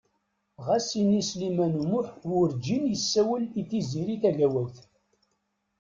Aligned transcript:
Xas 0.65 0.87
ini 1.01 1.21
Sliman 1.29 1.73
U 1.81 1.83
Muḥ 1.91 2.07
wurǧin 2.29 2.83
yessawel 2.91 3.43
i 3.59 3.61
Tiziri 3.69 4.15
Tagawawt. 4.21 4.77